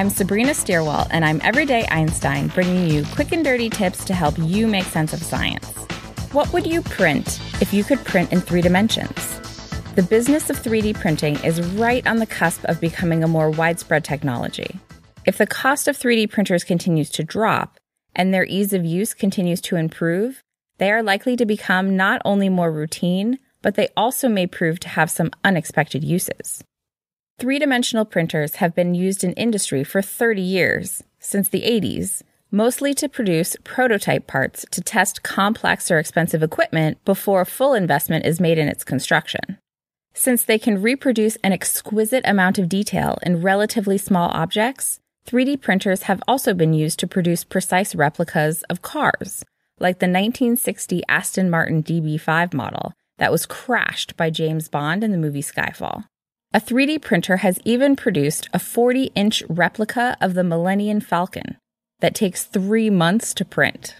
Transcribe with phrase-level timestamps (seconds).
[0.00, 4.34] I'm Sabrina Stierwalt, and I'm Everyday Einstein, bringing you quick and dirty tips to help
[4.38, 5.66] you make sense of science.
[6.32, 9.12] What would you print if you could print in three dimensions?
[9.96, 14.02] The business of 3D printing is right on the cusp of becoming a more widespread
[14.02, 14.80] technology.
[15.26, 17.78] If the cost of 3D printers continues to drop
[18.16, 20.42] and their ease of use continues to improve,
[20.78, 24.88] they are likely to become not only more routine, but they also may prove to
[24.88, 26.64] have some unexpected uses.
[27.40, 32.92] Three dimensional printers have been used in industry for 30 years, since the 80s, mostly
[32.92, 38.58] to produce prototype parts to test complex or expensive equipment before full investment is made
[38.58, 39.56] in its construction.
[40.12, 46.02] Since they can reproduce an exquisite amount of detail in relatively small objects, 3D printers
[46.02, 49.42] have also been used to produce precise replicas of cars,
[49.78, 55.16] like the 1960 Aston Martin DB5 model that was crashed by James Bond in the
[55.16, 56.04] movie Skyfall.
[56.52, 61.56] A 3D printer has even produced a 40 inch replica of the Millennium Falcon
[62.00, 63.94] that takes three months to print.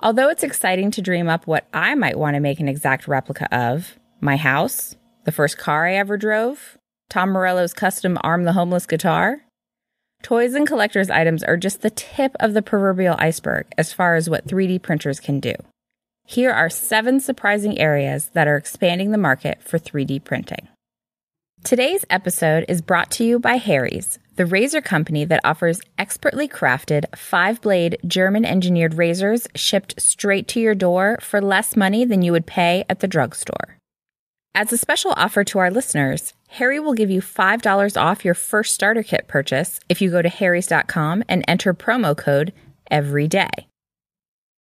[0.00, 3.46] Although it's exciting to dream up what I might want to make an exact replica
[3.54, 6.76] of my house, the first car I ever drove,
[7.08, 9.42] Tom Morello's custom Arm the Homeless guitar,
[10.24, 14.28] toys and collector's items are just the tip of the proverbial iceberg as far as
[14.28, 15.54] what 3D printers can do.
[16.26, 20.66] Here are seven surprising areas that are expanding the market for 3D printing.
[21.62, 27.04] Today's episode is brought to you by Harry's, the razor company that offers expertly crafted
[27.14, 32.32] five blade German engineered razors shipped straight to your door for less money than you
[32.32, 33.76] would pay at the drugstore.
[34.54, 38.74] As a special offer to our listeners, Harry will give you $5 off your first
[38.74, 42.52] starter kit purchase if you go to harrys.com and enter promo code
[42.90, 43.69] EVERYDAY.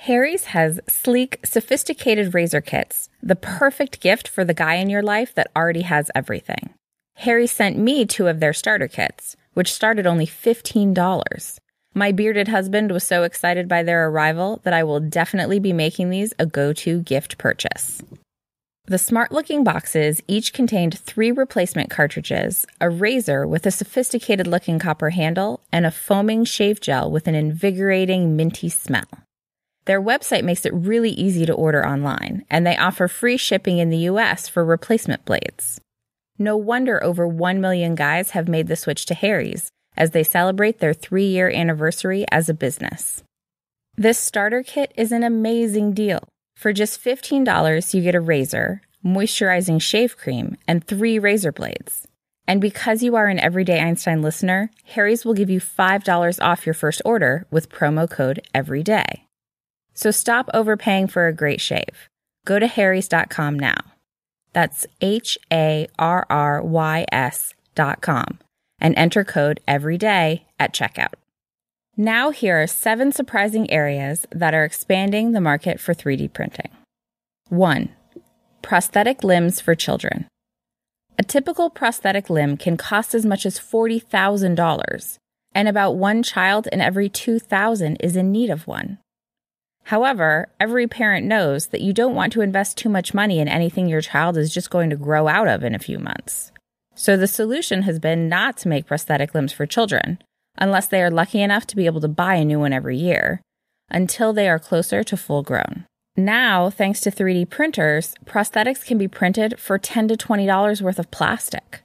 [0.00, 5.34] Harry's has sleek, sophisticated razor kits, the perfect gift for the guy in your life
[5.34, 6.74] that already has everything.
[7.16, 11.58] Harry sent me two of their starter kits, which started only $15.
[11.94, 16.10] My bearded husband was so excited by their arrival that I will definitely be making
[16.10, 18.02] these a go to gift purchase.
[18.84, 24.78] The smart looking boxes each contained three replacement cartridges, a razor with a sophisticated looking
[24.78, 29.25] copper handle, and a foaming shave gel with an invigorating minty smell.
[29.86, 33.90] Their website makes it really easy to order online, and they offer free shipping in
[33.90, 35.80] the US for replacement blades.
[36.38, 40.80] No wonder over 1 million guys have made the switch to Harry's as they celebrate
[40.80, 43.22] their three year anniversary as a business.
[43.96, 46.20] This starter kit is an amazing deal.
[46.56, 52.06] For just $15, you get a razor, moisturizing shave cream, and three razor blades.
[52.48, 56.74] And because you are an Everyday Einstein listener, Harry's will give you $5 off your
[56.74, 59.25] first order with promo code EVERYDAY.
[59.96, 62.08] So stop overpaying for a great shave.
[62.44, 63.78] Go to harrys.com now.
[64.52, 68.38] That's H A R R Y S dot com
[68.78, 71.14] and enter code EVERYDAY at checkout.
[71.96, 76.68] Now, here are seven surprising areas that are expanding the market for 3D printing.
[77.48, 77.88] 1.
[78.60, 80.26] Prosthetic limbs for children.
[81.18, 85.18] A typical prosthetic limb can cost as much as $40,000,
[85.54, 88.98] and about one child in every 2,000 is in need of one.
[89.86, 93.86] However, every parent knows that you don't want to invest too much money in anything
[93.86, 96.50] your child is just going to grow out of in a few months.
[96.96, 100.18] So the solution has been not to make prosthetic limbs for children,
[100.58, 103.40] unless they are lucky enough to be able to buy a new one every year,
[103.88, 105.84] until they are closer to full grown.
[106.16, 111.12] Now, thanks to 3D printers, prosthetics can be printed for 10 to $20 worth of
[111.12, 111.82] plastic.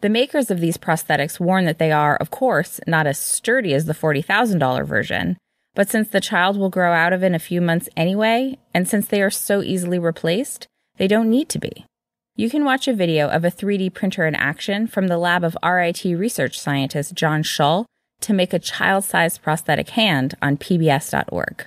[0.00, 3.86] The makers of these prosthetics warn that they are, of course, not as sturdy as
[3.86, 5.36] the $40,000 version,
[5.74, 8.86] but since the child will grow out of it in a few months anyway, and
[8.86, 10.66] since they are so easily replaced,
[10.96, 11.86] they don't need to be.
[12.34, 15.56] You can watch a video of a 3D printer in action from the lab of
[15.62, 17.84] RIT research scientist Jon Schull
[18.22, 21.66] to make a child sized prosthetic hand on PBS.org.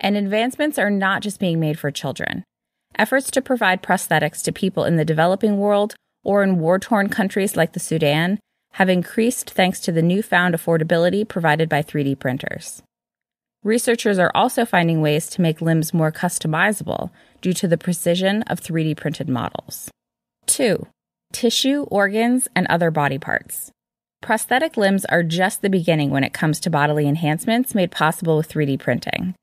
[0.00, 2.42] And advancements are not just being made for children.
[2.96, 5.94] Efforts to provide prosthetics to people in the developing world
[6.24, 8.38] or in war torn countries like the Sudan
[8.72, 12.82] have increased thanks to the newfound affordability provided by 3D printers.
[13.64, 17.10] Researchers are also finding ways to make limbs more customizable
[17.40, 19.88] due to the precision of 3D printed models.
[20.46, 20.84] 2.
[21.32, 23.70] Tissue, organs, and other body parts.
[24.20, 28.48] Prosthetic limbs are just the beginning when it comes to bodily enhancements made possible with
[28.48, 29.34] 3D printing.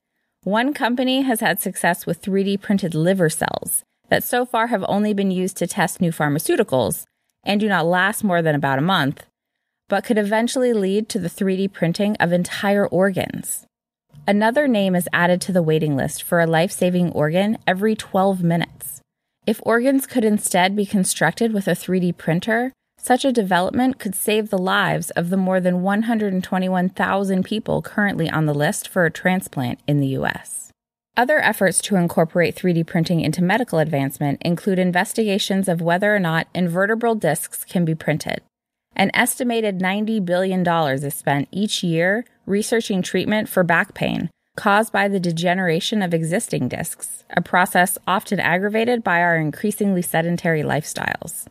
[0.44, 5.14] One company has had success with 3D printed liver cells that so far have only
[5.14, 7.06] been used to test new pharmaceuticals
[7.44, 9.26] and do not last more than about a month,
[9.88, 13.66] but could eventually lead to the 3D printing of entire organs.
[14.28, 18.44] Another name is added to the waiting list for a life saving organ every 12
[18.44, 19.02] minutes.
[19.48, 24.50] If organs could instead be constructed with a 3D printer, such a development could save
[24.50, 29.80] the lives of the more than 121,000 people currently on the list for a transplant
[29.88, 30.72] in the US.
[31.18, 36.48] Other efforts to incorporate 3D printing into medical advancement include investigations of whether or not
[36.54, 38.42] invertebral discs can be printed.
[38.96, 44.30] An estimated $90 billion is spent each year researching treatment for back pain
[44.60, 50.64] caused by the degeneration of existing discs, a process often aggravated by our increasingly sedentary
[50.64, 51.46] lifestyles.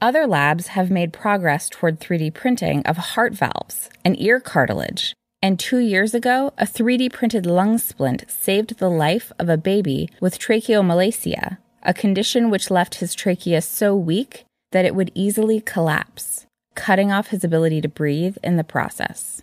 [0.00, 5.12] Other labs have made progress toward 3D printing of heart valves and ear cartilage.
[5.42, 10.08] And two years ago, a 3D printed lung splint saved the life of a baby
[10.20, 16.46] with tracheomalacia, a condition which left his trachea so weak that it would easily collapse,
[16.76, 19.42] cutting off his ability to breathe in the process.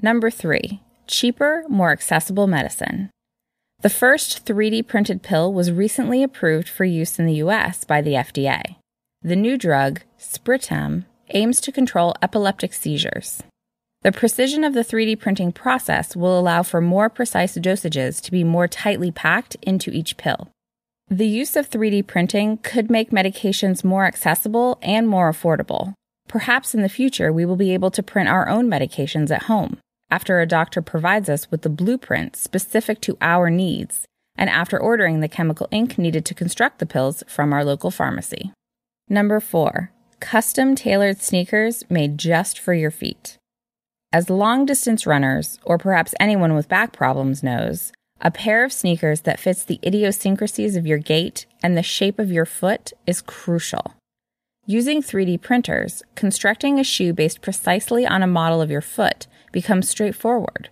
[0.00, 3.10] Number three, cheaper, more accessible medicine.
[3.80, 8.12] The first 3D printed pill was recently approved for use in the US by the
[8.12, 8.76] FDA.
[9.22, 13.42] The new drug, Spritam, aims to control epileptic seizures.
[14.02, 18.44] The precision of the 3D printing process will allow for more precise dosages to be
[18.44, 20.48] more tightly packed into each pill.
[21.08, 25.94] The use of 3D printing could make medications more accessible and more affordable.
[26.28, 29.78] Perhaps in the future, we will be able to print our own medications at home
[30.10, 34.06] after a doctor provides us with the blueprint specific to our needs
[34.36, 38.52] and after ordering the chemical ink needed to construct the pills from our local pharmacy.
[39.08, 39.90] Number four,
[40.20, 43.36] custom tailored sneakers made just for your feet.
[44.12, 49.22] As long distance runners, or perhaps anyone with back problems knows, a pair of sneakers
[49.22, 53.94] that fits the idiosyncrasies of your gait and the shape of your foot is crucial.
[54.66, 59.88] Using 3D printers, constructing a shoe based precisely on a model of your foot becomes
[59.88, 60.70] straightforward.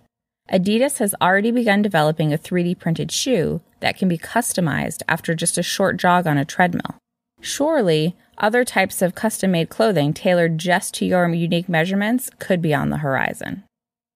[0.51, 5.57] Adidas has already begun developing a 3D printed shoe that can be customized after just
[5.57, 6.97] a short jog on a treadmill.
[7.41, 12.73] Surely, other types of custom made clothing tailored just to your unique measurements could be
[12.73, 13.63] on the horizon.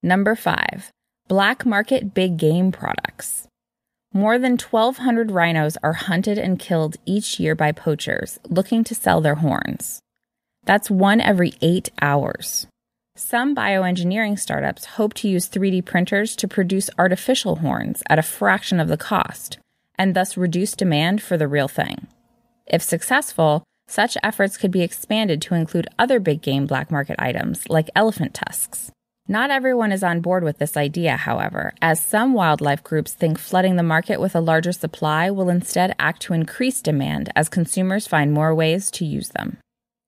[0.02, 0.92] Number five,
[1.28, 3.48] black market big game products.
[4.14, 9.22] More than 1,200 rhinos are hunted and killed each year by poachers looking to sell
[9.22, 10.02] their horns.
[10.66, 12.68] That's one every eight hours.
[13.18, 18.80] Some bioengineering startups hope to use 3D printers to produce artificial horns at a fraction
[18.80, 19.58] of the cost
[19.96, 22.08] and thus reduce demand for the real thing.
[22.66, 27.68] If successful, such efforts could be expanded to include other big game black market items
[27.70, 28.92] like elephant tusks.
[29.28, 33.76] Not everyone is on board with this idea, however, as some wildlife groups think flooding
[33.76, 38.32] the market with a larger supply will instead act to increase demand as consumers find
[38.32, 39.58] more ways to use them.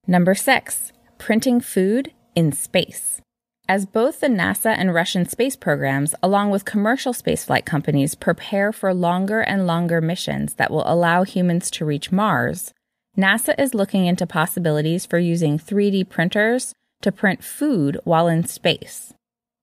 [0.07, 3.21] Number six, printing food in space.
[3.69, 8.93] As both the NASA and Russian space programs, along with commercial spaceflight companies, prepare for
[8.93, 12.73] longer and longer missions that will allow humans to reach Mars,
[13.17, 16.73] NASA is looking into possibilities for using 3D printers
[17.03, 19.13] to print food while in space.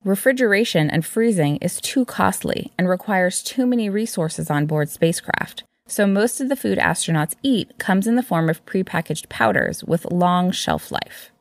[0.03, 6.07] Refrigeration and freezing is too costly and requires too many resources on board spacecraft, so
[6.07, 10.49] most of the food astronauts eat comes in the form of prepackaged powders with long
[10.49, 11.31] shelf life.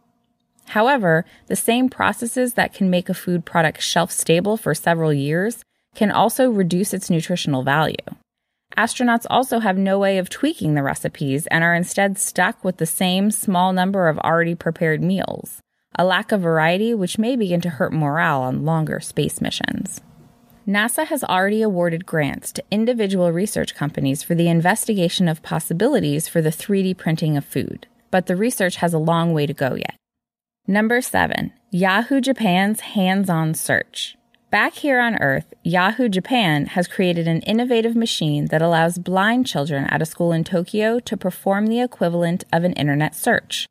[0.70, 5.64] However, the same processes that can make a food product shelf stable for several years
[5.96, 7.96] can also reduce its nutritional value.
[8.78, 12.86] Astronauts also have no way of tweaking the recipes and are instead stuck with the
[12.86, 15.60] same small number of already prepared meals,
[15.98, 20.00] a lack of variety which may begin to hurt morale on longer space missions.
[20.68, 26.40] NASA has already awarded grants to individual research companies for the investigation of possibilities for
[26.40, 29.96] the 3D printing of food, but the research has a long way to go yet.
[30.66, 34.16] Number seven, Yahoo Japan's hands on search.
[34.50, 39.84] Back here on Earth, Yahoo Japan has created an innovative machine that allows blind children
[39.84, 43.66] at a school in Tokyo to perform the equivalent of an internet search.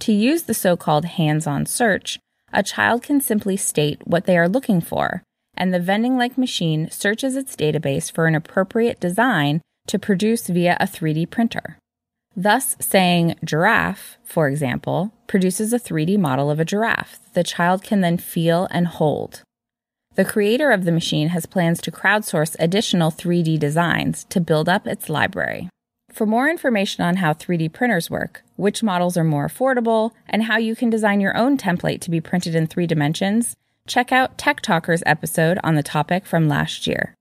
[0.00, 2.18] To use the so called hands on search,
[2.52, 5.22] a child can simply state what they are looking for,
[5.56, 10.76] and the vending like machine searches its database for an appropriate design to produce via
[10.78, 11.77] a 3D printer.
[12.38, 18.00] Thus, saying giraffe, for example, produces a 3D model of a giraffe the child can
[18.00, 19.42] then feel and hold.
[20.14, 24.86] The creator of the machine has plans to crowdsource additional 3D designs to build up
[24.86, 25.68] its library.
[26.12, 30.58] For more information on how 3D printers work, which models are more affordable, and how
[30.58, 33.56] you can design your own template to be printed in three dimensions,
[33.88, 37.16] check out Tech Talker's episode on the topic from last year.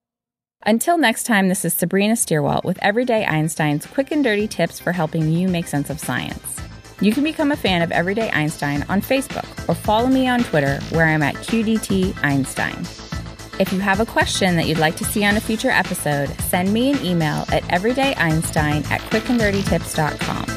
[0.65, 4.91] Until next time, this is Sabrina Stierwalt with Everyday Einstein's quick and dirty tips for
[4.91, 6.59] helping you make sense of science.
[6.99, 10.79] You can become a fan of Everyday Einstein on Facebook or follow me on Twitter
[10.89, 12.79] where I'm at QDT Einstein.
[13.59, 16.73] If you have a question that you'd like to see on a future episode, send
[16.73, 20.56] me an email at everydayeinstein at quickanddirtytips.com.